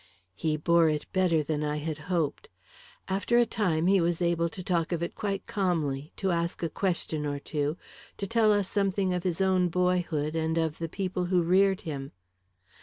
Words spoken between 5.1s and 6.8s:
quite calmly, to ask a